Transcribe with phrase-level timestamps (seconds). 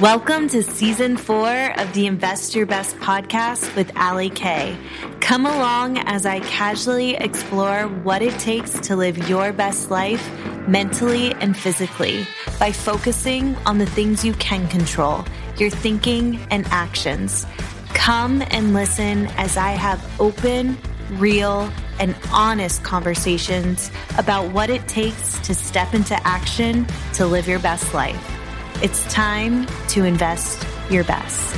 [0.00, 4.76] Welcome to season four of the Invest Your Best podcast with Ali Kay.
[5.20, 10.28] Come along as I casually explore what it takes to live your best life
[10.66, 12.26] mentally and physically
[12.58, 15.24] by focusing on the things you can control,
[15.58, 17.46] your thinking and actions.
[17.90, 20.76] Come and listen as I have open,
[21.12, 21.70] real,
[22.00, 27.94] and honest conversations about what it takes to step into action to live your best
[27.94, 28.33] life.
[28.82, 31.54] It's time to invest your best.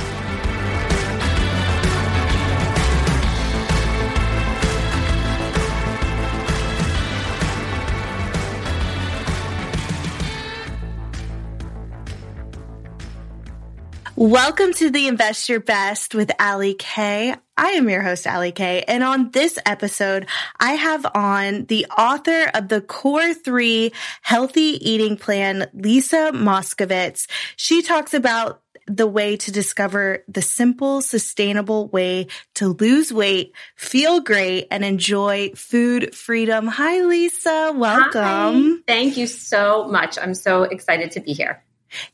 [14.19, 17.35] Welcome to the Invest Your Best with Ali Kay.
[17.55, 18.83] I am your host, Ali Kay.
[18.87, 20.25] And on this episode,
[20.59, 23.93] I have on the author of the Core 3
[24.23, 27.27] Healthy Eating Plan, Lisa Moskovitz.
[27.57, 34.21] She talks about the way to discover the simple, sustainable way to lose weight, feel
[34.21, 36.65] great, and enjoy food freedom.
[36.65, 37.71] Hi, Lisa.
[37.75, 38.23] Welcome.
[38.23, 38.77] Hi.
[38.87, 40.17] Thank you so much.
[40.17, 41.63] I'm so excited to be here.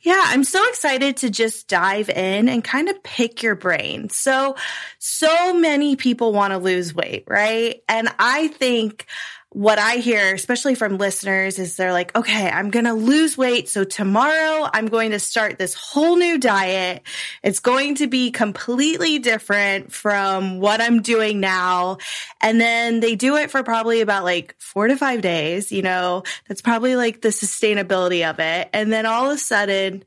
[0.02, 4.10] Yeah, I'm so excited to just dive in and kind of pick your brain.
[4.10, 4.56] So,
[5.00, 7.82] so many people want to lose weight, right?
[7.88, 9.06] And I think
[9.54, 13.70] what I hear, especially from listeners, is they're like, okay, I'm going to lose weight.
[13.70, 17.04] So tomorrow I'm going to start this whole new diet.
[17.44, 22.00] It's going to be completely different from what I'm doing now.
[22.42, 25.72] And then they do it for probably about like four to five days.
[25.72, 28.70] You know, that's probably like the sustainability of it.
[28.74, 30.04] And then all of a sudden,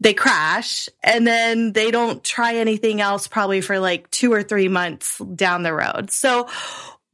[0.00, 4.68] they crash and then they don't try anything else probably for like two or three
[4.68, 6.10] months down the road.
[6.10, 6.48] So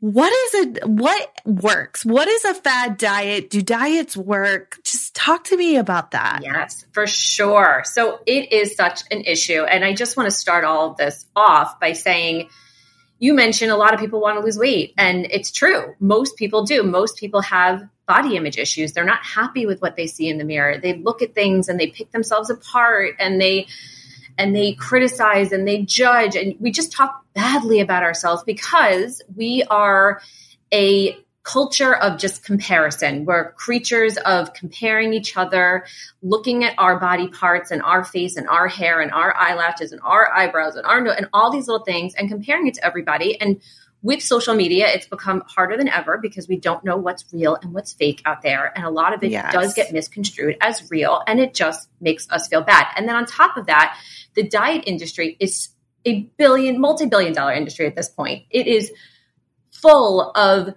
[0.04, 0.86] what is it?
[0.86, 2.04] What works?
[2.04, 3.48] What is a fad diet?
[3.48, 4.78] Do diets work?
[4.84, 6.40] Just talk to me about that.
[6.42, 7.84] Yes, for sure.
[7.86, 9.62] So it is such an issue.
[9.62, 12.50] And I just want to start all of this off by saying,
[13.18, 15.94] you mentioned a lot of people want to lose weight, and it's true.
[16.00, 16.82] Most people do.
[16.82, 18.92] Most people have body image issues.
[18.92, 20.76] They're not happy with what they see in the mirror.
[20.76, 23.68] They look at things and they pick themselves apart and they
[24.38, 29.62] and they criticize and they judge and we just talk badly about ourselves because we
[29.70, 30.20] are
[30.72, 33.26] a culture of just comparison.
[33.26, 35.84] We're creatures of comparing each other,
[36.22, 40.00] looking at our body parts and our face and our hair and our eyelashes and
[40.02, 43.38] our eyebrows and our nose and all these little things and comparing it to everybody.
[43.40, 43.60] And
[44.04, 47.72] with social media, it's become harder than ever because we don't know what's real and
[47.72, 48.70] what's fake out there.
[48.76, 49.50] And a lot of it yes.
[49.50, 52.86] does get misconstrued as real and it just makes us feel bad.
[52.96, 53.98] And then on top of that,
[54.34, 55.70] the diet industry is
[56.04, 58.44] a billion, multi billion dollar industry at this point.
[58.50, 58.92] It is
[59.70, 60.74] full of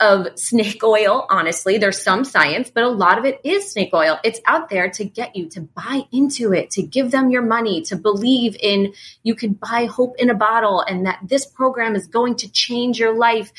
[0.00, 1.78] of snake oil, honestly.
[1.78, 4.18] There's some science, but a lot of it is snake oil.
[4.24, 7.82] It's out there to get you to buy into it, to give them your money,
[7.82, 12.06] to believe in you can buy hope in a bottle and that this program is
[12.06, 13.52] going to change your life.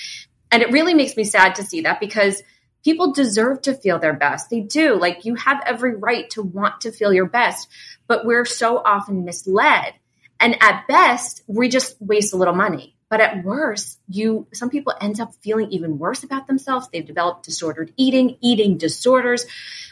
[0.52, 2.44] And it really makes me sad to see that because
[2.84, 4.50] people deserve to feel their best.
[4.50, 4.96] They do.
[4.96, 7.68] Like you have every right to want to feel your best,
[8.08, 9.94] but we're so often misled.
[10.40, 12.93] And at best, we just waste a little money.
[13.14, 16.90] But at worst, you some people end up feeling even worse about themselves.
[16.92, 19.46] They've developed disordered eating, eating disorders,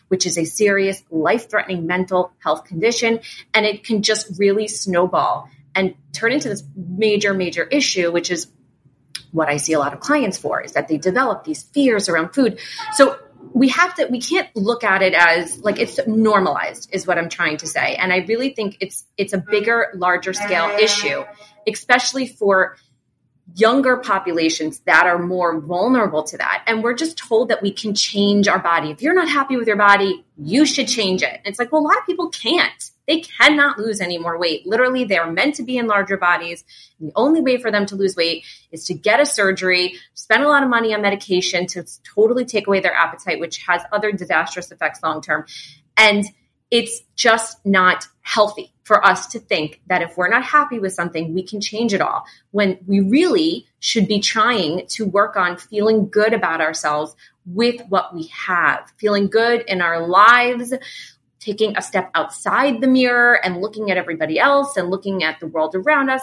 [0.08, 3.20] which is a serious life-threatening mental health condition,
[3.54, 8.48] and it can just really snowball and turn into this major major issue which is
[9.32, 12.34] what I see a lot of clients for is that they develop these fears around
[12.34, 12.60] food.
[12.94, 13.20] So
[13.54, 17.30] we have to we can't look at it as like it's normalized is what I'm
[17.30, 17.94] trying to say.
[17.98, 21.24] And I really think it's it's a bigger, larger scale issue,
[21.68, 22.78] especially for
[23.56, 26.64] younger populations that are more vulnerable to that.
[26.68, 28.92] And we're just told that we can change our body.
[28.92, 31.34] If you're not happy with your body, you should change it.
[31.34, 32.92] And it's like, well, a lot of people can't.
[33.08, 34.66] They cannot lose any more weight.
[34.66, 36.64] Literally, they are meant to be in larger bodies.
[37.00, 40.48] the only way for them to lose weight is to get a surgery, spend a
[40.48, 44.72] lot of money on medication to totally take away their appetite, which has other disastrous
[44.72, 45.46] effects long term.
[45.98, 46.26] And
[46.70, 51.34] it's just not healthy for us to think that if we're not happy with something,
[51.34, 56.10] we can change it all when we really should be trying to work on feeling
[56.10, 57.16] good about ourselves
[57.46, 60.74] with what we have, feeling good in our lives,
[61.40, 65.48] taking a step outside the mirror and looking at everybody else and looking at the
[65.48, 66.22] world around us.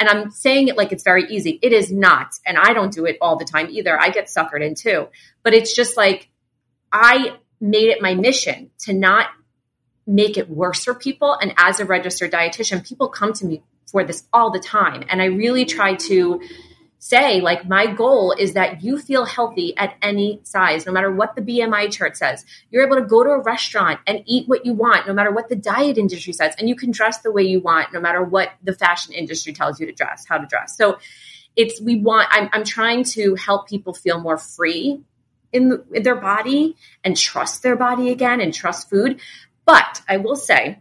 [0.00, 1.60] And I'm saying it like it's very easy.
[1.62, 2.34] It is not.
[2.44, 3.96] And I don't do it all the time either.
[3.96, 5.06] I get suckered in too.
[5.44, 6.30] But it's just like
[6.92, 9.28] I made it my mission to not
[10.08, 11.34] make it worse for people.
[11.34, 15.04] And as a registered dietitian, people come to me for this all the time.
[15.08, 16.40] And I really try to
[16.98, 21.36] say like my goal is that you feel healthy at any size no matter what
[21.36, 24.72] the bmi chart says you're able to go to a restaurant and eat what you
[24.72, 27.60] want no matter what the diet industry says and you can dress the way you
[27.60, 30.98] want no matter what the fashion industry tells you to dress how to dress so
[31.54, 35.00] it's we want i'm, I'm trying to help people feel more free
[35.52, 39.20] in, in their body and trust their body again and trust food
[39.68, 40.80] but i will say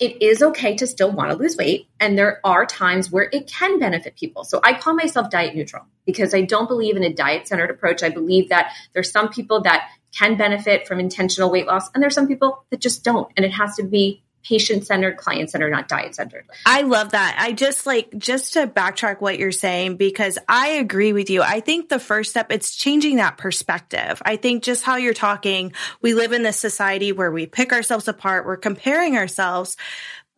[0.00, 1.86] it is okay to still want to lose weight.
[2.00, 4.44] And there are times where it can benefit people.
[4.44, 8.02] So I call myself diet neutral because I don't believe in a diet centered approach.
[8.02, 12.14] I believe that there's some people that can benefit from intentional weight loss and there's
[12.14, 13.30] some people that just don't.
[13.36, 16.44] And it has to be patient centered, client centered, not diet centered.
[16.64, 17.36] I love that.
[17.38, 21.42] I just like, just to backtrack what you're saying, because I agree with you.
[21.42, 24.22] I think the first step, it's changing that perspective.
[24.24, 28.08] I think just how you're talking, we live in this society where we pick ourselves
[28.08, 29.76] apart, we're comparing ourselves.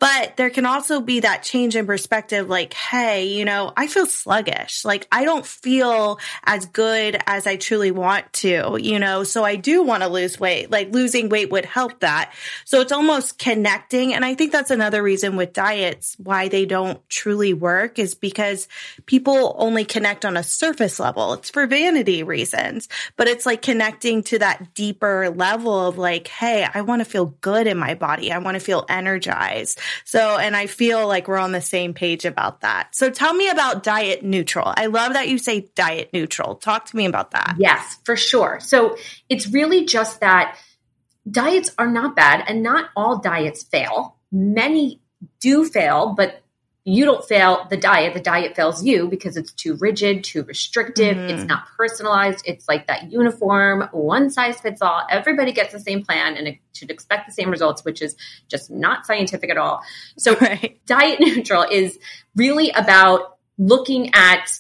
[0.03, 4.07] But there can also be that change in perspective like, hey, you know, I feel
[4.07, 4.85] sluggish.
[4.85, 9.55] Like I don't feel as good as I truly want to, you know, so I
[9.55, 10.73] do want to lose weight.
[10.73, 12.33] Like losing weight would help that.
[12.65, 14.13] So it's almost connecting.
[14.13, 18.67] And I think that's another reason with diets why they don't truly work is because
[19.07, 21.35] people only connect on a surface level.
[21.35, 26.67] It's for vanity reasons, but it's like connecting to that deeper level of like, hey,
[26.75, 28.33] I want to feel good in my body.
[28.33, 29.79] I want to feel energized.
[30.05, 32.95] So, and I feel like we're on the same page about that.
[32.95, 34.73] So tell me about diet neutral.
[34.77, 36.57] I love that you say diet neutral.
[36.57, 37.57] Talk to me about that.
[37.59, 38.61] Yes, for sure.
[38.61, 38.97] So
[39.29, 40.57] it's really just that
[41.31, 44.17] diets are not bad and not all diets fail.
[44.31, 45.01] Many
[45.41, 46.42] do fail, but
[46.85, 51.17] you don't fail the diet, the diet fails you because it's too rigid, too restrictive,
[51.17, 51.31] mm-hmm.
[51.31, 55.03] it's not personalized, it's like that uniform, one size fits all.
[55.09, 58.17] Everybody gets the same plan and it should expect the same results, which is
[58.49, 59.83] just not scientific at all.
[60.19, 60.81] So, right.
[60.87, 61.99] diet neutral is
[62.35, 64.51] really about looking at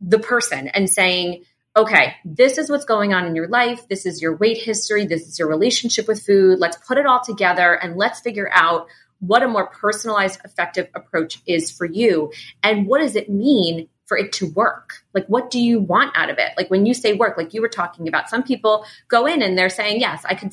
[0.00, 1.44] the person and saying,
[1.76, 3.86] okay, this is what's going on in your life.
[3.86, 5.04] This is your weight history.
[5.04, 6.58] This is your relationship with food.
[6.58, 8.88] Let's put it all together and let's figure out
[9.26, 12.32] what a more personalized, effective approach is for you.
[12.62, 15.02] And what does it mean for it to work?
[15.14, 16.52] Like, what do you want out of it?
[16.56, 19.58] Like, when you say work, like you were talking about, some people go in and
[19.58, 20.52] they're saying, yes, I could,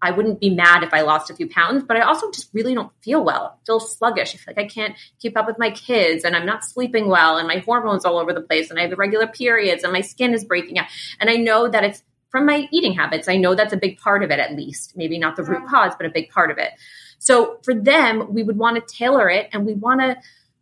[0.00, 2.74] I wouldn't be mad if I lost a few pounds, but I also just really
[2.74, 3.58] don't feel well.
[3.60, 4.34] I feel sluggish.
[4.34, 7.38] I feel like I can't keep up with my kids and I'm not sleeping well
[7.38, 10.34] and my hormones all over the place and I have irregular periods and my skin
[10.34, 10.86] is breaking out.
[11.20, 12.02] And I know that it's
[12.34, 13.28] from my eating habits.
[13.28, 14.96] I know that's a big part of it, at least.
[14.96, 16.72] Maybe not the root cause, but a big part of it.
[17.18, 20.16] So for them, we would want to tailor it and we want to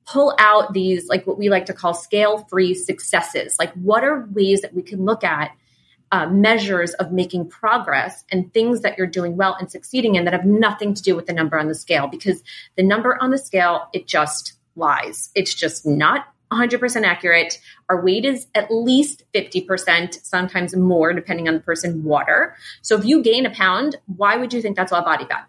[0.05, 3.57] pull out these, like what we like to call scale free successes.
[3.59, 5.53] Like, what are ways that we can look at
[6.11, 10.35] uh, measures of making progress and things that you're doing well and succeeding in that
[10.35, 12.07] have nothing to do with the number on the scale?
[12.07, 12.43] Because
[12.77, 15.31] the number on the scale, it just lies.
[15.35, 17.59] It's just not 100% accurate.
[17.89, 22.57] Our weight is at least 50%, sometimes more, depending on the person, water.
[22.83, 25.49] So if you gain a pound, why would you think that's all body fat?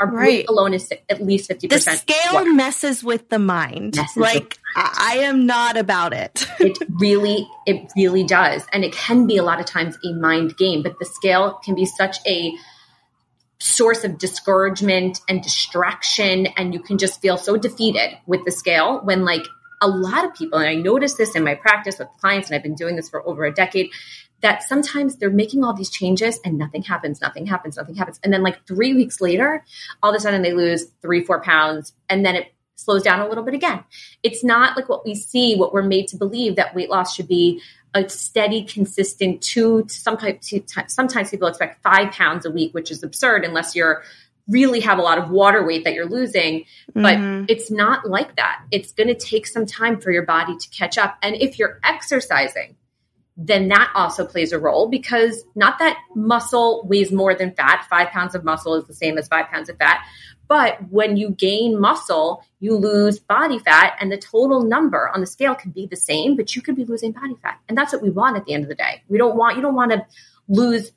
[0.00, 0.44] Our right.
[0.48, 1.68] alone is at least 50%.
[1.68, 2.52] The scale water.
[2.52, 3.96] messes with the mind.
[3.96, 6.46] Messes like I am not about it.
[6.60, 8.64] it really, it really does.
[8.72, 11.74] And it can be a lot of times a mind game, but the scale can
[11.74, 12.52] be such a
[13.60, 16.46] source of discouragement and distraction.
[16.56, 19.46] And you can just feel so defeated with the scale when like
[19.82, 22.62] a lot of people, and I notice this in my practice with clients, and I've
[22.62, 23.90] been doing this for over a decade,
[24.40, 28.18] that sometimes they're making all these changes and nothing happens, nothing happens, nothing happens.
[28.24, 29.64] And then like three weeks later,
[30.02, 33.28] all of a sudden they lose three, four pounds, and then it slows down a
[33.28, 33.84] little bit again.
[34.22, 37.28] It's not like what we see, what we're made to believe that weight loss should
[37.28, 37.60] be
[37.94, 40.52] a steady, consistent two, sometimes,
[40.88, 44.02] sometimes people expect five pounds a week, which is absurd unless you're
[44.48, 46.64] really have a lot of water weight that you're losing.
[46.94, 47.44] But mm-hmm.
[47.48, 48.64] it's not like that.
[48.70, 51.16] It's going to take some time for your body to catch up.
[51.22, 52.76] And if you're exercising,
[53.36, 57.86] then that also plays a role because not that muscle weighs more than fat.
[57.88, 60.04] Five pounds of muscle is the same as five pounds of fat.
[60.48, 65.26] But when you gain muscle, you lose body fat, and the total number on the
[65.26, 67.58] scale can be the same, but you could be losing body fat.
[67.70, 69.02] And that's what we want at the end of the day.
[69.08, 70.04] We don't want, you don't want to
[70.48, 70.92] lose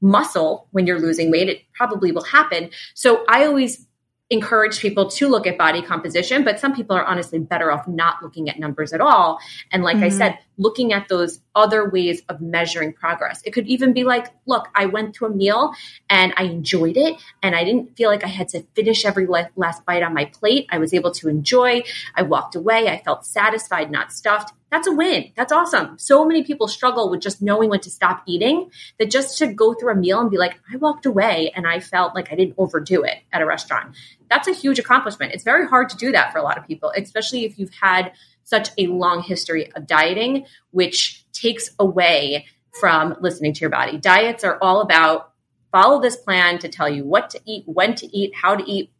[0.00, 1.48] muscle when you're losing weight.
[1.48, 2.70] It probably will happen.
[2.94, 3.86] So I always
[4.30, 8.22] encourage people to look at body composition, but some people are honestly better off not
[8.22, 9.38] looking at numbers at all.
[9.72, 10.04] And like mm-hmm.
[10.04, 13.40] I said, looking at those other ways of measuring progress.
[13.44, 15.72] It could even be like, look, I went to a meal
[16.10, 19.26] and I enjoyed it and I didn't feel like I had to finish every
[19.56, 20.66] last bite on my plate.
[20.70, 21.84] I was able to enjoy.
[22.14, 22.88] I walked away.
[22.88, 24.52] I felt satisfied, not stuffed.
[24.70, 25.32] That's a win.
[25.34, 25.98] That's awesome.
[25.98, 29.72] So many people struggle with just knowing when to stop eating that just to go
[29.72, 32.54] through a meal and be like, I walked away and I felt like I didn't
[32.58, 33.96] overdo it at a restaurant.
[34.30, 35.32] That's a huge accomplishment.
[35.32, 38.12] It's very hard to do that for a lot of people, especially if you've had
[38.44, 42.46] such a long history of dieting, which takes away
[42.78, 43.96] from listening to your body.
[43.96, 45.32] Diets are all about
[45.72, 48.90] follow this plan to tell you what to eat, when to eat, how to eat.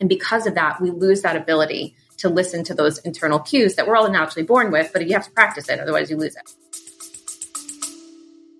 [0.00, 3.86] And because of that, we lose that ability to listen to those internal cues that
[3.86, 6.50] we're all naturally born with, but you have to practice it, otherwise, you lose it.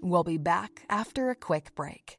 [0.01, 2.19] We'll be back after a quick break.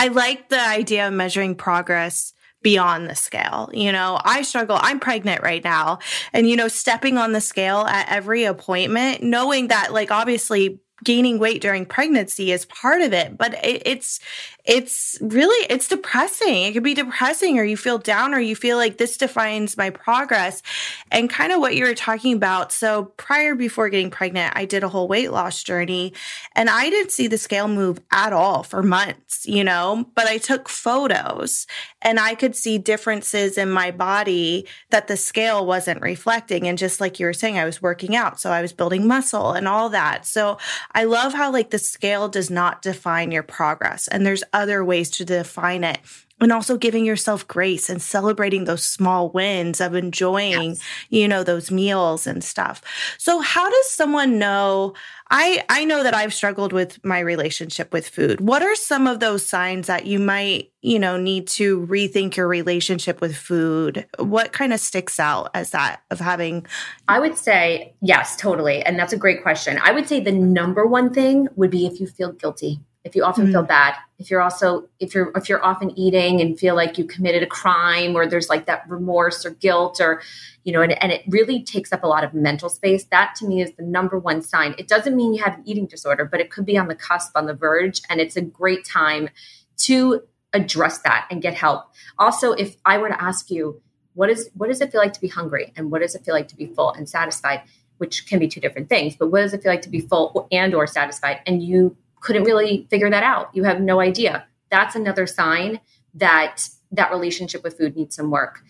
[0.00, 3.68] I like the idea of measuring progress beyond the scale.
[3.74, 4.78] You know, I struggle.
[4.80, 5.98] I'm pregnant right now.
[6.32, 11.38] And, you know, stepping on the scale at every appointment, knowing that, like, obviously, gaining
[11.38, 14.20] weight during pregnancy is part of it, but it, it's
[14.64, 16.64] it's really it's depressing.
[16.64, 19.90] It could be depressing or you feel down or you feel like this defines my
[19.90, 20.62] progress.
[21.10, 22.72] And kind of what you were talking about.
[22.72, 26.12] So prior before getting pregnant, I did a whole weight loss journey
[26.54, 30.38] and I didn't see the scale move at all for months, you know, but I
[30.38, 31.66] took photos
[32.02, 37.00] and I could see differences in my body that the scale wasn't reflecting and just
[37.00, 39.88] like you were saying I was working out, so I was building muscle and all
[39.90, 40.26] that.
[40.26, 40.58] So
[40.92, 45.10] I love how like the scale does not define your progress and there's other ways
[45.10, 45.98] to define it
[46.40, 50.82] and also giving yourself grace and celebrating those small wins of enjoying yes.
[51.10, 52.82] you know those meals and stuff.
[53.18, 54.94] So how does someone know
[55.30, 58.40] i i know that i've struggled with my relationship with food.
[58.40, 62.48] What are some of those signs that you might you know need to rethink your
[62.48, 64.06] relationship with food?
[64.18, 66.66] What kind of sticks out as that of having
[67.08, 69.78] i would say yes totally and that's a great question.
[69.82, 73.24] I would say the number one thing would be if you feel guilty if you
[73.24, 73.52] often mm-hmm.
[73.52, 77.04] feel bad if you're also if you're if you're often eating and feel like you
[77.04, 80.20] committed a crime or there's like that remorse or guilt or
[80.64, 83.46] you know and, and it really takes up a lot of mental space that to
[83.46, 86.40] me is the number one sign it doesn't mean you have an eating disorder but
[86.40, 89.28] it could be on the cusp on the verge and it's a great time
[89.76, 91.86] to address that and get help
[92.18, 93.80] also if i were to ask you
[94.14, 96.34] what is what does it feel like to be hungry and what does it feel
[96.34, 97.62] like to be full and satisfied
[97.98, 100.48] which can be two different things but what does it feel like to be full
[100.50, 103.50] and or satisfied and you couldn't really figure that out.
[103.54, 104.46] You have no idea.
[104.70, 105.80] That's another sign
[106.14, 108.60] that that relationship with food needs some work.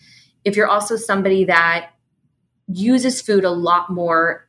[0.43, 1.91] If you're also somebody that
[2.67, 4.47] uses food a lot more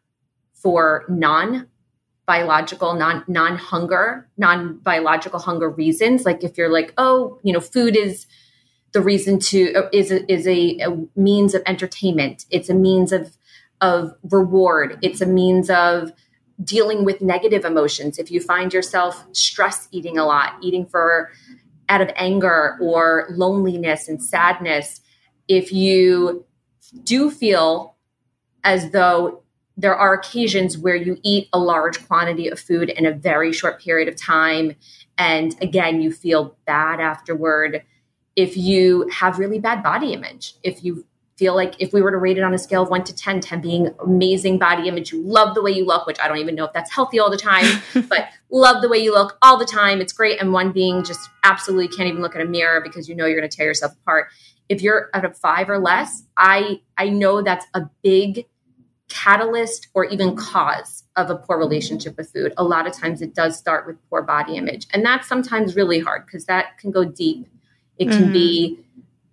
[0.53, 1.67] for non
[2.25, 7.61] biological non non hunger non biological hunger reasons like if you're like oh you know
[7.61, 8.27] food is
[8.93, 13.37] the reason to is a, is a, a means of entertainment it's a means of
[13.81, 16.13] of reward it's a means of
[16.63, 21.31] dealing with negative emotions, if you find yourself stress eating a lot, eating for
[21.89, 25.01] out of anger or loneliness and sadness,
[25.49, 26.45] if you
[27.05, 27.97] do feel
[28.65, 29.43] as though
[29.77, 33.81] there are occasions where you eat a large quantity of food in a very short
[33.81, 34.77] period of time,
[35.19, 37.83] and again, you feel bad afterward.
[38.37, 41.05] If you have really bad body image, if you
[41.43, 43.41] feel like if we were to rate it on a scale of one to 10,
[43.41, 46.55] 10 being amazing body image, you love the way you look, which I don't even
[46.55, 47.65] know if that's healthy all the time,
[48.09, 50.01] but love the way you look all the time.
[50.01, 50.41] It's great.
[50.41, 53.41] And one being just absolutely can't even look in a mirror because you know you're
[53.41, 54.29] going to tear yourself apart.
[54.69, 58.47] If you're at a five or less, I I know that's a big
[59.09, 62.55] catalyst or even cause of a poor relationship with food.
[62.57, 64.87] A lot of times it does start with poor body image.
[64.93, 67.49] And that's sometimes really hard because that can go deep.
[67.99, 68.33] It can mm-hmm.
[68.33, 68.79] be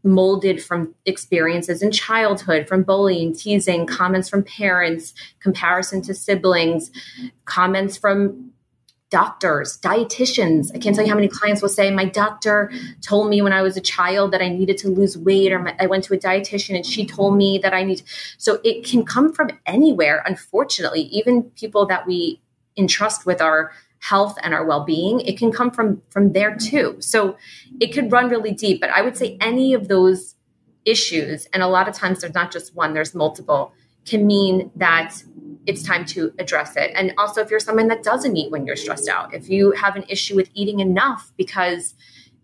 [0.09, 6.91] molded from experiences in childhood, from bullying, teasing, comments from parents, comparison to siblings,
[7.45, 8.51] comments from
[9.09, 10.69] doctors, dietitians.
[10.75, 13.61] I can't tell you how many clients will say, My doctor told me when I
[13.61, 16.17] was a child that I needed to lose weight, or my, I went to a
[16.17, 18.03] dietitian and she told me that I need.
[18.37, 22.39] So it can come from anywhere, unfortunately, even people that we
[22.77, 26.95] entrust with our health and our well-being it can come from from there too.
[26.99, 27.37] So
[27.79, 30.35] it could run really deep but i would say any of those
[30.85, 33.73] issues and a lot of times there's not just one there's multiple
[34.05, 35.21] can mean that
[35.65, 36.91] it's time to address it.
[36.95, 39.95] And also if you're someone that doesn't eat when you're stressed out if you have
[39.95, 41.95] an issue with eating enough because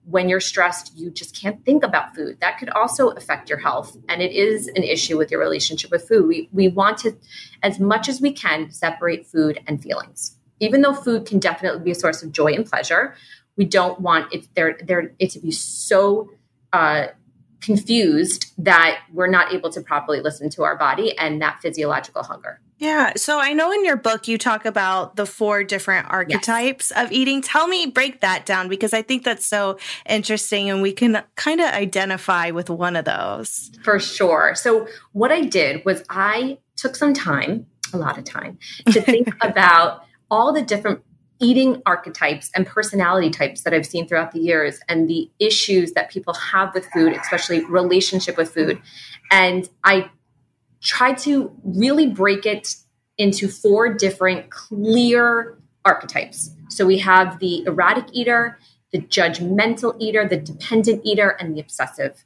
[0.05, 3.97] when you're stressed you just can't think about food that could also affect your health.
[4.09, 6.27] And it is an issue with your relationship with food.
[6.27, 7.17] We, we want to
[7.63, 11.91] as much as we can separate food and feelings even though food can definitely be
[11.91, 13.15] a source of joy and pleasure,
[13.57, 16.29] we don't want it there there it to be so
[16.73, 17.07] uh,
[17.61, 22.59] confused that we're not able to properly listen to our body and that physiological hunger.
[22.77, 23.13] Yeah.
[23.15, 27.05] So I know in your book you talk about the four different archetypes yes.
[27.05, 27.41] of eating.
[27.41, 31.61] Tell me, break that down because I think that's so interesting and we can kind
[31.61, 33.71] of identify with one of those.
[33.83, 34.53] For sure.
[34.55, 38.59] So what I did was I took some time, a lot of time,
[38.91, 41.01] to think about all the different
[41.39, 46.09] eating archetypes and personality types that I've seen throughout the years and the issues that
[46.09, 48.81] people have with food, especially relationship with food.
[49.31, 50.09] And I
[50.81, 52.75] try to really break it
[53.17, 56.51] into four different clear archetypes.
[56.69, 58.59] So we have the erratic eater,
[58.91, 62.23] the judgmental eater, the dependent eater, and the obsessive.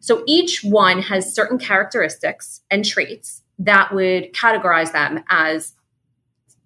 [0.00, 5.73] So each one has certain characteristics and traits that would categorize them as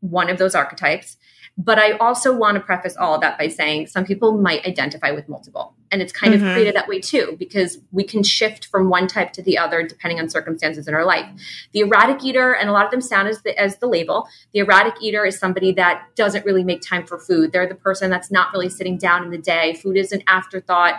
[0.00, 1.17] one of those archetypes.
[1.61, 5.11] But I also want to preface all of that by saying some people might identify
[5.11, 5.75] with multiple.
[5.90, 6.47] And it's kind mm-hmm.
[6.47, 9.83] of created that way too, because we can shift from one type to the other
[9.83, 11.28] depending on circumstances in our life.
[11.73, 14.61] The erratic eater, and a lot of them sound as the, as the label, the
[14.61, 17.50] erratic eater is somebody that doesn't really make time for food.
[17.50, 19.75] They're the person that's not really sitting down in the day.
[19.75, 20.95] Food is an afterthought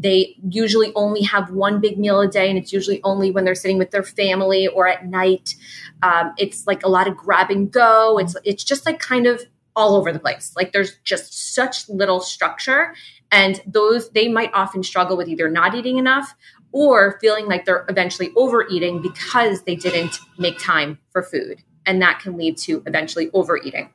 [0.00, 3.54] they usually only have one big meal a day and it's usually only when they're
[3.54, 5.54] sitting with their family or at night
[6.02, 9.42] um, it's like a lot of grab and go it's it's just like kind of
[9.78, 10.52] all over the place.
[10.56, 12.94] Like there's just such little structure.
[13.30, 16.34] And those, they might often struggle with either not eating enough
[16.72, 21.62] or feeling like they're eventually overeating because they didn't make time for food.
[21.86, 23.90] And that can lead to eventually overeating.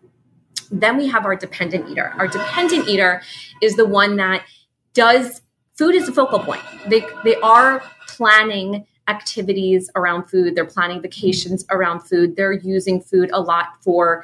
[0.72, 2.14] Then we have our dependent eater.
[2.18, 3.22] Our dependent eater
[3.62, 4.46] is the one that
[4.94, 5.42] does
[5.76, 6.62] food is a focal point.
[6.88, 10.56] They they are planning activities around food.
[10.56, 12.36] They're planning vacations around food.
[12.36, 14.24] They're using food a lot for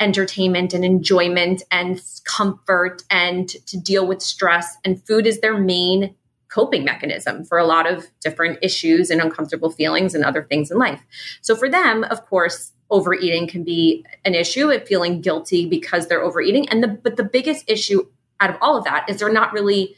[0.00, 4.76] entertainment and enjoyment and comfort and to deal with stress.
[4.84, 6.14] And food is their main
[6.48, 10.78] coping mechanism for a lot of different issues and uncomfortable feelings and other things in
[10.78, 11.02] life.
[11.40, 16.22] So for them, of course, overeating can be an issue of feeling guilty because they're
[16.22, 16.68] overeating.
[16.68, 18.06] And the but the biggest issue
[18.40, 19.96] out of all of that is they're not really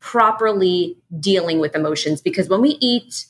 [0.00, 3.26] properly dealing with emotions because when we eat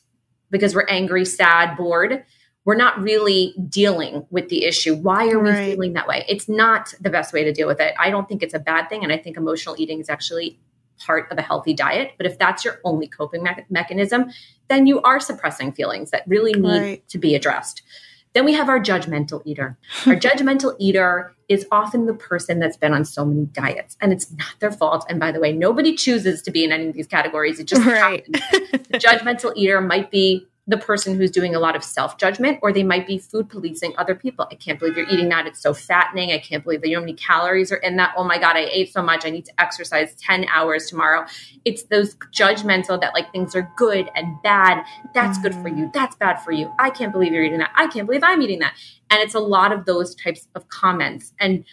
[0.50, 2.24] because we're angry, sad, bored,
[2.64, 4.94] we're not really dealing with the issue.
[4.94, 5.66] Why are right.
[5.66, 6.24] we feeling that way?
[6.28, 7.94] It's not the best way to deal with it.
[7.98, 9.02] I don't think it's a bad thing.
[9.02, 10.58] And I think emotional eating is actually
[10.98, 12.12] part of a healthy diet.
[12.18, 14.30] But if that's your only coping me- mechanism,
[14.68, 17.08] then you are suppressing feelings that really need right.
[17.08, 17.82] to be addressed.
[18.32, 19.76] Then we have our judgmental eater.
[20.06, 24.30] Our judgmental eater is often the person that's been on so many diets and it's
[24.32, 25.04] not their fault.
[25.08, 27.58] And by the way, nobody chooses to be in any of these categories.
[27.58, 28.24] It just right.
[28.36, 28.88] happens.
[28.88, 32.72] the judgmental eater might be the person who's doing a lot of self judgment, or
[32.72, 34.46] they might be food policing other people.
[34.50, 35.46] I can't believe you're eating that.
[35.48, 36.30] It's so fattening.
[36.30, 38.14] I can't believe that you know how many calories are in that.
[38.16, 39.26] Oh my God, I ate so much.
[39.26, 41.26] I need to exercise 10 hours tomorrow.
[41.64, 44.84] It's those judgmental that like things are good and bad.
[45.12, 45.86] That's good for you.
[45.86, 45.92] Mm.
[45.92, 46.72] That's bad for you.
[46.78, 47.72] I can't believe you're eating that.
[47.74, 48.74] I can't believe I'm eating that.
[49.10, 51.32] And it's a lot of those types of comments.
[51.40, 51.64] And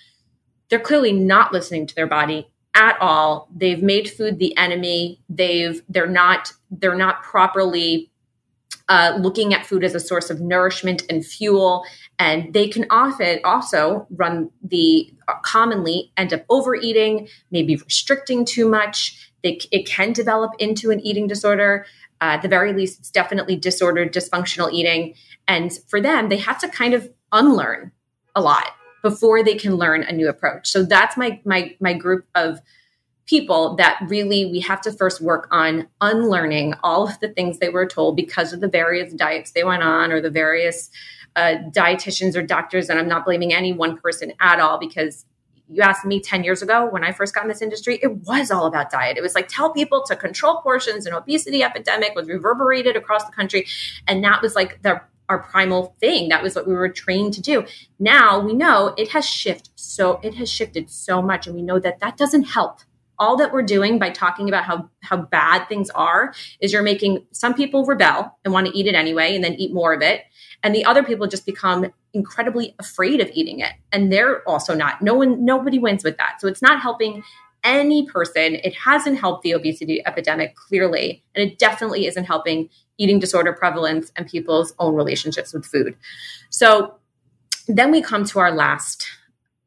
[0.70, 3.48] they're clearly not listening to their body at all.
[3.56, 5.22] They've made food the enemy.
[5.30, 8.12] They've they're not they're not properly
[8.90, 11.84] uh, looking at food as a source of nourishment and fuel.
[12.20, 18.68] And they can often also run the uh, commonly end up overeating, maybe restricting too
[18.68, 19.32] much.
[19.44, 21.86] They, it can develop into an eating disorder.
[22.22, 25.14] Uh, at the very least, it's definitely disordered, dysfunctional eating.
[25.48, 27.92] And for them, they have to kind of unlearn
[28.36, 28.72] a lot
[29.04, 30.68] before they can learn a new approach.
[30.68, 32.60] So that's my my my group of
[33.28, 37.70] people that really we have to first work on unlearning all of the things they
[37.70, 40.90] were told because of the various diets they went on or the various
[41.36, 42.90] uh, dietitians or doctors.
[42.90, 45.26] And I'm not blaming any one person at all because
[45.70, 48.50] you asked me 10 years ago when I first got in this industry, it was
[48.50, 49.18] all about diet.
[49.18, 53.34] It was like tell people to control portions and obesity epidemic was reverberated across the
[53.34, 53.68] country.
[54.08, 56.30] And that was like the our primal thing.
[56.30, 57.66] That was what we were trained to do.
[58.00, 61.80] Now we know it has shifted so it has shifted so much and we know
[61.80, 62.80] that that doesn't help
[63.20, 67.26] all that we're doing by talking about how how bad things are is you're making
[67.32, 70.22] some people rebel and want to eat it anyway and then eat more of it.
[70.64, 73.74] And the other people just become incredibly afraid of eating it.
[73.92, 76.42] And they're also not no one nobody wins with that.
[76.42, 77.24] So it's not helping
[77.64, 78.56] any person.
[78.56, 81.24] It hasn't helped the obesity epidemic clearly.
[81.36, 85.96] And it definitely isn't helping eating disorder prevalence and people's own relationships with food.
[86.50, 86.96] So
[87.68, 89.08] then we come to our last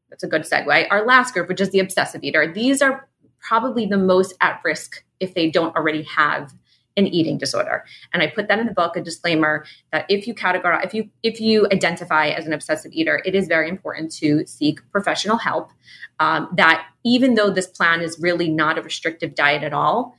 [0.09, 2.53] that's a good segue our last group which is the obsessive eater.
[2.53, 3.09] These are
[3.41, 6.53] probably the most at risk if they don't already have
[6.97, 7.85] an eating disorder.
[8.13, 11.09] And I put that in the book, a disclaimer that if you categorize, if you
[11.23, 15.71] if you identify as an obsessive eater, it is very important to seek professional help.
[16.19, 20.15] Um, that even though this plan is really not a restrictive diet at all,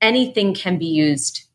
[0.00, 1.47] anything can be used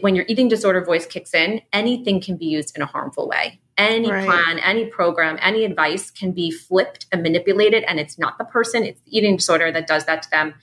[0.00, 3.60] when your eating disorder voice kicks in, anything can be used in a harmful way.
[3.76, 4.24] Any right.
[4.24, 7.84] plan, any program, any advice can be flipped and manipulated.
[7.84, 10.54] And it's not the person, it's the eating disorder that does that to them.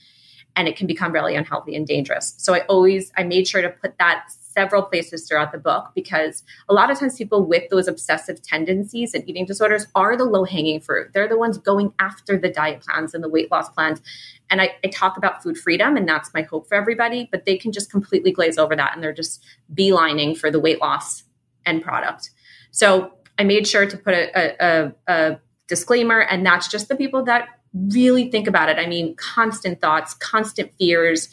[0.56, 2.34] And it can become really unhealthy and dangerous.
[2.38, 6.44] So I always, I made sure to put that several places throughout the book because
[6.70, 10.44] a lot of times people with those obsessive tendencies and eating disorders are the low
[10.44, 11.12] hanging fruit.
[11.14, 14.02] They're the ones going after the diet plans and the weight loss plans.
[14.50, 17.58] And I, I, talk about food freedom, and that's my hope for everybody, but they
[17.58, 21.24] can just completely glaze over that and they're just beelining for the weight loss
[21.66, 22.32] end product.
[22.72, 27.24] So I made sure to put a, a, a disclaimer, and that's just the people
[27.24, 28.78] that really think about it.
[28.78, 31.30] I mean, constant thoughts, constant fears,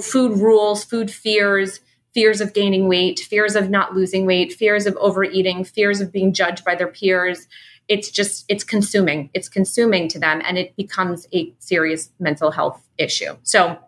[0.00, 1.80] food rules, food fears,
[2.14, 6.32] fears of gaining weight, fears of not losing weight, fears of overeating, fears of being
[6.32, 7.48] judged by their peers.
[7.88, 9.30] It's just, it's consuming.
[9.34, 13.36] It's consuming to them and it becomes a serious mental health issue.
[13.42, 13.78] So,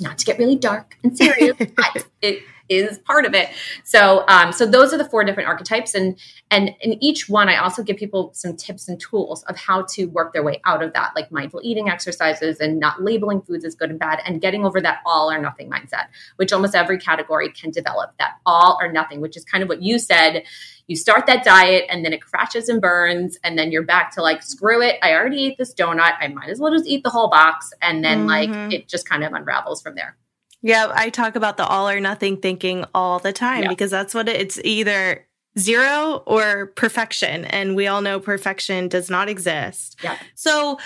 [0.00, 3.50] not to get really dark and serious, but it is part of it.
[3.84, 6.18] So, um, so those are the four different archetypes, and
[6.50, 10.06] and in each one, I also give people some tips and tools of how to
[10.06, 13.74] work their way out of that, like mindful eating exercises and not labeling foods as
[13.74, 16.06] good and bad, and getting over that all or nothing mindset,
[16.36, 18.12] which almost every category can develop.
[18.18, 20.44] That all or nothing, which is kind of what you said.
[20.86, 24.22] You start that diet, and then it crashes and burns, and then you're back to
[24.22, 24.96] like, screw it.
[25.02, 26.14] I already ate this donut.
[26.20, 28.26] I might as well just eat the whole box, and then mm-hmm.
[28.28, 30.16] like it just kind of unravels from there.
[30.62, 33.68] Yeah, I talk about the all or nothing thinking all the time yeah.
[33.68, 35.26] because that's what it, it's either
[35.58, 37.44] zero or perfection.
[37.44, 39.98] And we all know perfection does not exist.
[40.02, 40.16] Yeah.
[40.34, 40.78] So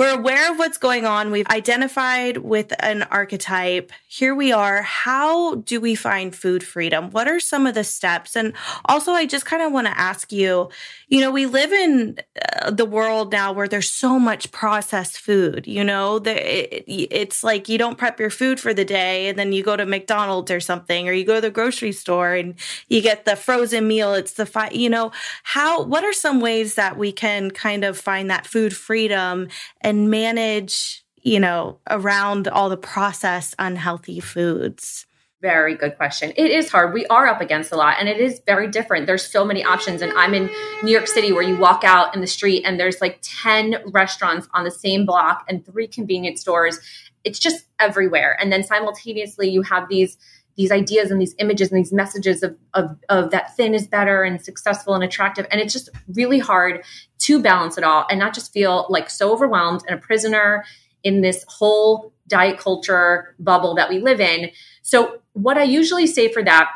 [0.00, 1.30] we're aware of what's going on.
[1.30, 3.92] We've identified with an archetype.
[4.08, 4.80] Here we are.
[4.80, 7.10] How do we find food freedom?
[7.10, 8.34] What are some of the steps?
[8.34, 8.54] And
[8.86, 10.70] also, I just kind of want to ask you
[11.10, 12.18] you know, we live in
[12.62, 17.78] uh, the world now where there's so much processed food, you know, it's like you
[17.78, 21.08] don't prep your food for the day and then you go to McDonald's or something,
[21.08, 22.54] or you go to the grocery store and
[22.88, 24.14] you get the frozen meal.
[24.14, 25.10] It's the, fi- you know,
[25.42, 29.48] how, what are some ways that we can kind of find that food freedom
[29.80, 35.06] and manage, you know, around all the processed unhealthy foods?
[35.40, 36.32] Very good question.
[36.36, 36.92] It is hard.
[36.92, 39.06] We are up against a lot and it is very different.
[39.06, 40.02] There's so many options.
[40.02, 40.50] And I'm in
[40.82, 44.48] New York City where you walk out in the street and there's like 10 restaurants
[44.52, 46.78] on the same block and three convenience stores.
[47.24, 48.36] It's just everywhere.
[48.40, 50.18] And then simultaneously you have these
[50.56, 54.24] these ideas and these images and these messages of, of, of that thin is better
[54.24, 55.46] and successful and attractive.
[55.50, 56.84] And it's just really hard
[57.20, 60.64] to balance it all and not just feel like so overwhelmed and a prisoner
[61.02, 64.50] in this whole diet culture bubble that we live in.
[64.90, 66.68] So what I usually say for that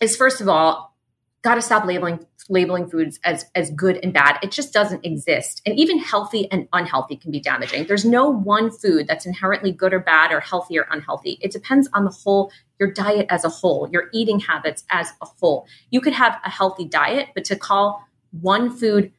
[0.00, 0.96] is first of all,
[1.42, 4.38] got to stop labeling labeling foods as as good and bad.
[4.42, 5.60] It just doesn't exist.
[5.66, 7.84] And even healthy and unhealthy can be damaging.
[7.84, 11.38] There's no one food that's inherently good or bad or healthy or unhealthy.
[11.42, 15.26] It depends on the whole your diet as a whole, your eating habits as a
[15.26, 15.66] whole.
[15.90, 18.08] You could have a healthy diet, but to call
[18.40, 19.12] one food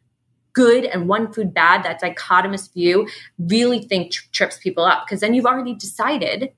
[0.54, 3.08] good and one food bad, that dichotomous view,
[3.38, 6.54] really think trips people up because then you've already decided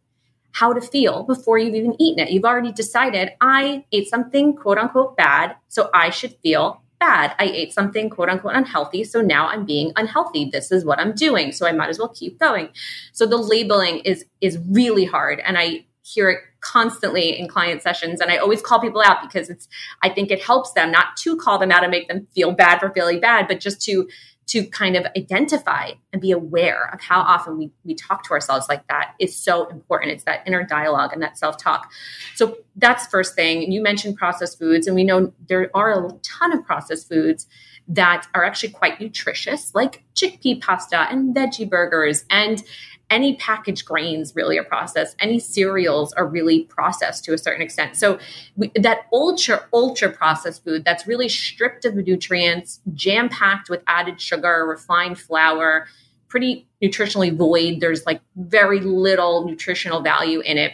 [0.54, 2.32] how to feel before you've even eaten it.
[2.32, 7.36] You've already decided, I ate something quote unquote bad, so I should feel bad.
[7.38, 10.50] I ate something quote unquote unhealthy, so now I'm being unhealthy.
[10.52, 12.70] This is what I'm doing, so I might as well keep going.
[13.14, 18.22] So the labeling is is really hard and I hear it constantly in client sessions
[18.22, 19.68] and I always call people out because it's
[20.02, 22.80] I think it helps them not to call them out and make them feel bad
[22.80, 24.08] for feeling bad, but just to
[24.48, 28.68] to kind of identify and be aware of how often we, we talk to ourselves
[28.70, 30.12] like that is so important.
[30.14, 31.92] It's that inner dialogue and that self talk.
[32.36, 33.72] So that's first thing.
[33.72, 37.48] You mentioned processed foods, and we know there are a ton of processed foods
[37.90, 42.64] that are actually quite nutritious, like chickpea pasta and veggie burgers and
[43.10, 45.16] any packaged grains really are processed.
[45.20, 47.96] Any cereals are really processed to a certain extent.
[47.96, 48.20] So
[48.56, 53.82] we, that ultra ultra processed food that's really stripped of the nutrients jam packed with
[53.88, 55.88] added sugar refined flour
[56.28, 57.80] pretty nutritionally void.
[57.80, 60.74] There's like very little nutritional value in it.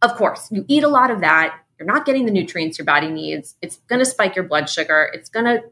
[0.00, 1.58] Of course you eat a lot of that.
[1.78, 3.56] You're not getting the nutrients your body needs.
[3.60, 5.10] It's going to spike your blood sugar.
[5.12, 5.62] It's going to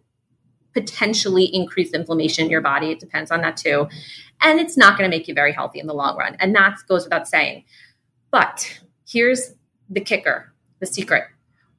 [0.72, 2.90] potentially increase inflammation in your body.
[2.90, 3.88] It depends on that too.
[4.40, 6.36] And it's not going to make you very healthy in the long run.
[6.40, 7.64] And that goes without saying.
[8.30, 9.54] But here's
[9.88, 11.24] the kicker, the secret.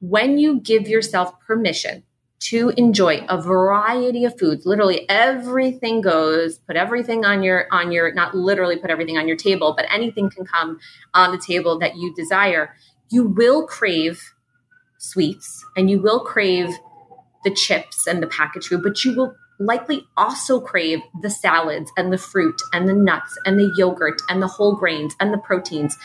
[0.00, 2.02] When you give yourself permission
[2.40, 8.12] to enjoy a variety of foods, literally everything goes, put everything on your on your
[8.12, 10.78] not literally put everything on your table, but anything can come
[11.14, 12.74] on the table that you desire.
[13.10, 14.34] You will crave
[14.98, 16.68] sweets and you will crave
[17.44, 22.12] the chips and the packaged food, but you will likely also crave the salads and
[22.12, 25.96] the fruit and the nuts and the yogurt and the whole grains and the proteins.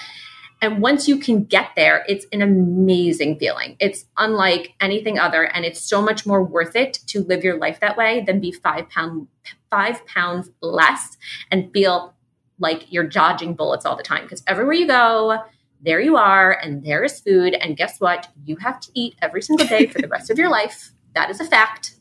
[0.62, 3.76] And once you can get there, it's an amazing feeling.
[3.80, 5.43] It's unlike anything other.
[5.43, 8.52] And it's so much more worth it to live your life that way than be
[8.52, 9.28] five pound
[9.69, 11.17] five pounds less
[11.52, 12.15] and feel
[12.60, 14.23] like you're dodging bullets all the time.
[14.23, 15.43] Because everywhere you go,
[15.82, 17.54] there you are, and there is food.
[17.54, 18.28] And guess what?
[18.45, 20.91] You have to eat every single day for the rest of your life.
[21.17, 21.95] That is a fact.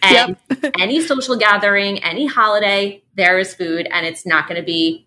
[0.00, 0.72] And yep.
[0.80, 5.06] any social gathering, any holiday, there is food, and it's not going to be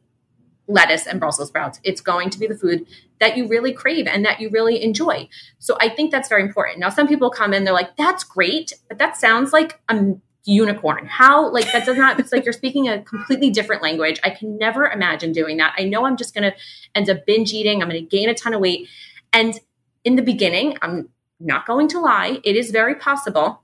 [0.67, 1.79] lettuce and Brussels sprouts.
[1.83, 2.85] It's going to be the food
[3.19, 5.27] that you really crave and that you really enjoy.
[5.57, 6.77] So I think that's very important.
[6.77, 10.13] Now, some people come in, they're like, that's great, but that sounds like a
[10.45, 11.07] unicorn.
[11.07, 14.19] How, like, that does not, it's like you're speaking a completely different language.
[14.23, 15.73] I can never imagine doing that.
[15.79, 16.55] I know I'm just going to
[16.93, 18.87] end up binge eating, I'm going to gain a ton of weight.
[19.33, 19.59] And
[20.03, 23.61] in the beginning, I'm not going to lie, it is very possible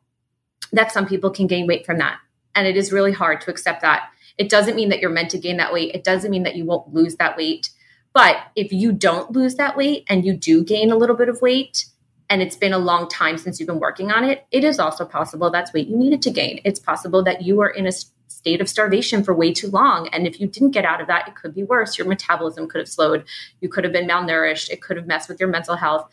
[0.72, 2.20] that some people can gain weight from that.
[2.56, 5.38] And it is really hard to accept that it doesn't mean that you're meant to
[5.38, 5.94] gain that weight.
[5.94, 7.70] It doesn't mean that you won't lose that weight.
[8.14, 11.42] But if you don't lose that weight and you do gain a little bit of
[11.42, 11.86] weight,
[12.30, 15.06] and it's been a long time since you've been working on it, it is also
[15.06, 16.62] possible that's weight you needed to gain.
[16.64, 17.92] It's possible that you were in a
[18.28, 20.08] state of starvation for way too long.
[20.10, 21.98] And if you didn't get out of that, it could be worse.
[21.98, 23.26] Your metabolism could have slowed.
[23.62, 24.70] You could have been malnourished.
[24.70, 26.10] It could have messed with your mental health.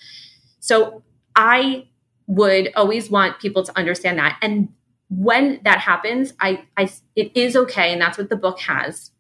[0.59, 1.03] So
[1.35, 1.89] I
[2.27, 4.39] would always want people to understand that.
[4.41, 4.69] And
[5.09, 9.11] when that happens, I, I it is okay, and that's what the book has,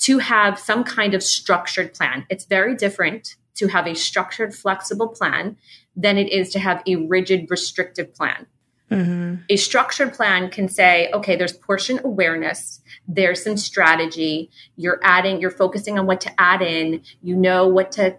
[0.00, 2.26] to have some kind of structured plan.
[2.28, 5.56] It's very different to have a structured, flexible plan
[5.96, 8.46] than it is to have a rigid, restrictive plan.
[8.90, 9.42] Mm-hmm.
[9.48, 15.50] A structured plan can say, okay, there's portion awareness, there's some strategy, you're adding, you're
[15.50, 18.16] focusing on what to add in, you know what to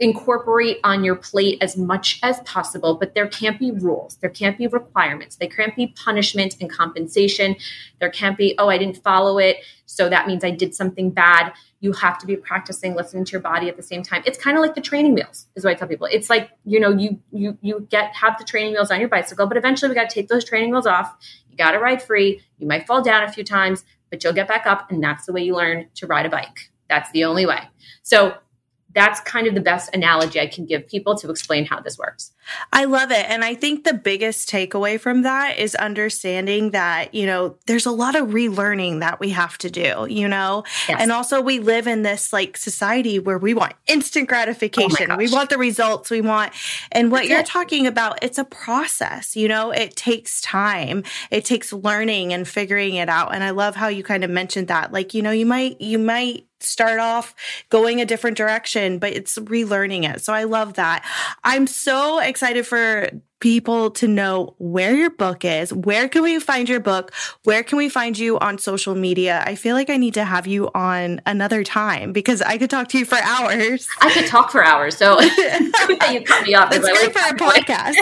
[0.00, 4.16] incorporate on your plate as much as possible, but there can't be rules.
[4.16, 5.36] There can't be requirements.
[5.36, 7.56] There can't be punishment and compensation.
[7.98, 9.56] There can't be, oh, I didn't follow it.
[9.86, 11.52] So that means I did something bad.
[11.80, 14.22] You have to be practicing listening to your body at the same time.
[14.24, 16.08] It's kind of like the training wheels, is what I tell people.
[16.10, 19.46] It's like, you know, you you you get have the training wheels on your bicycle,
[19.46, 21.16] but eventually we got to take those training wheels off.
[21.50, 22.40] You got to ride free.
[22.58, 24.90] You might fall down a few times, but you'll get back up.
[24.90, 26.70] And that's the way you learn to ride a bike.
[26.88, 27.60] That's the only way.
[28.02, 28.34] So
[28.94, 32.32] that's kind of the best analogy I can give people to explain how this works.
[32.72, 33.28] I love it.
[33.28, 37.90] And I think the biggest takeaway from that is understanding that, you know, there's a
[37.90, 40.64] lot of relearning that we have to do, you know?
[40.88, 41.02] Yes.
[41.02, 45.12] And also, we live in this like society where we want instant gratification.
[45.12, 46.52] Oh we want the results we want.
[46.90, 47.46] And what That's you're it.
[47.46, 49.70] talking about, it's a process, you know?
[49.70, 53.34] It takes time, it takes learning and figuring it out.
[53.34, 54.92] And I love how you kind of mentioned that.
[54.92, 57.34] Like, you know, you might, you might, start off
[57.70, 60.22] going a different direction, but it's relearning it.
[60.22, 61.04] So I love that.
[61.44, 65.72] I'm so excited for people to know where your book is.
[65.72, 67.12] Where can we find your book?
[67.44, 69.42] Where can we find you on social media?
[69.46, 72.88] I feel like I need to have you on another time because I could talk
[72.88, 73.86] to you for hours.
[74.00, 74.96] I could talk for hours.
[74.96, 76.74] So you cut me off.
[76.74, 77.94] It's great for a podcast.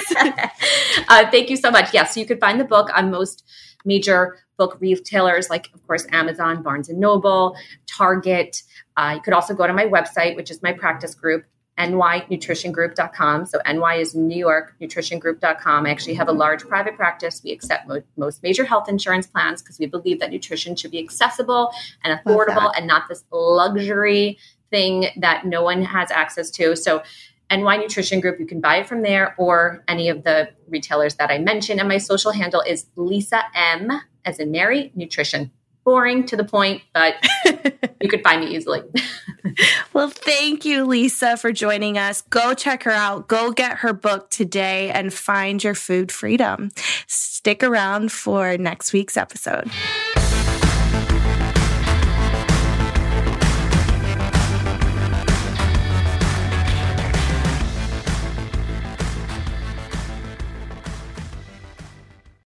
[1.09, 1.87] uh, thank you so much.
[1.87, 3.45] Yes, yeah, so you can find the book on most
[3.87, 8.63] major book retailers like, of course, Amazon, Barnes and Noble, Target.
[8.97, 11.45] Uh, you could also go to my website, which is my practice group,
[11.79, 13.47] nynutritiongroup.com.
[13.47, 15.87] So NY is New York nutritiongroup.com.
[15.87, 17.43] I actually have a large private practice.
[17.45, 20.99] We accept mo- most major health insurance plans because we believe that nutrition should be
[20.99, 21.71] accessible
[22.03, 24.39] and affordable and not this luxury
[24.71, 26.77] thing that no one has access to.
[26.77, 27.03] So
[27.51, 28.41] NY Nutrition Group.
[28.41, 31.81] You can buy it from there or any of the retailers that I mentioned.
[31.81, 33.91] And my social handle is Lisa M,
[34.25, 35.51] as in Mary Nutrition.
[35.85, 37.15] Boring to the point, but
[38.01, 38.83] you could find me easily.
[39.93, 42.23] well, thank you, Lisa, for joining us.
[42.23, 43.29] Go check her out.
[43.29, 46.71] Go get her book today and find your food freedom.
[47.07, 49.71] Stick around for next week's episode.